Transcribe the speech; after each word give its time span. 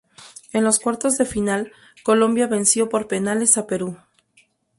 En 0.51 0.63
los 0.63 0.79
cuartos 0.79 1.19
de 1.19 1.25
final, 1.25 1.71
Colombia 2.01 2.47
venció 2.47 2.89
por 2.89 3.07
penales 3.07 3.59
a 3.59 3.67
Perú. 3.67 3.99